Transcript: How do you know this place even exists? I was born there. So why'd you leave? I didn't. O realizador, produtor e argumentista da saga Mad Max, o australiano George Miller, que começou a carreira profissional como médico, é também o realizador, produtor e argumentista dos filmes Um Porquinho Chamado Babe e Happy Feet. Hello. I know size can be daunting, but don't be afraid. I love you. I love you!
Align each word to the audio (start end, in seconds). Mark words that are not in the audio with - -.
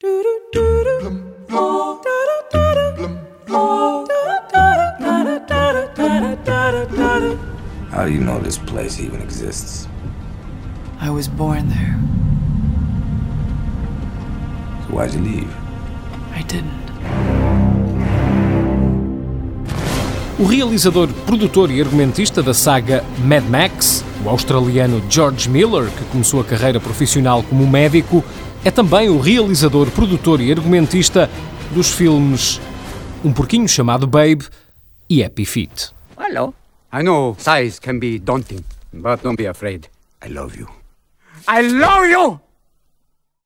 How 0.00 0.10
do 8.04 8.12
you 8.12 8.20
know 8.20 8.38
this 8.38 8.58
place 8.58 9.00
even 9.00 9.20
exists? 9.20 9.88
I 11.00 11.10
was 11.10 11.26
born 11.26 11.68
there. 11.68 11.98
So 14.86 14.94
why'd 14.94 15.14
you 15.14 15.20
leave? 15.20 15.52
I 16.32 16.42
didn't. 16.42 16.87
O 20.40 20.44
realizador, 20.44 21.08
produtor 21.26 21.68
e 21.68 21.80
argumentista 21.80 22.40
da 22.40 22.54
saga 22.54 23.04
Mad 23.24 23.44
Max, 23.46 24.04
o 24.24 24.28
australiano 24.28 25.02
George 25.10 25.48
Miller, 25.48 25.90
que 25.90 26.04
começou 26.12 26.40
a 26.40 26.44
carreira 26.44 26.78
profissional 26.78 27.42
como 27.42 27.66
médico, 27.66 28.24
é 28.64 28.70
também 28.70 29.08
o 29.08 29.18
realizador, 29.18 29.90
produtor 29.90 30.40
e 30.40 30.52
argumentista 30.52 31.28
dos 31.74 31.90
filmes 31.90 32.60
Um 33.24 33.32
Porquinho 33.32 33.66
Chamado 33.66 34.06
Babe 34.06 34.46
e 35.10 35.24
Happy 35.24 35.44
Feet. 35.44 35.90
Hello. 36.16 36.54
I 36.92 37.02
know 37.02 37.36
size 37.36 37.80
can 37.80 37.98
be 37.98 38.20
daunting, 38.20 38.64
but 38.92 39.20
don't 39.20 39.36
be 39.36 39.48
afraid. 39.48 39.88
I 40.24 40.28
love 40.28 40.56
you. 40.56 40.68
I 41.48 41.62
love 41.62 42.08
you! 42.08 42.47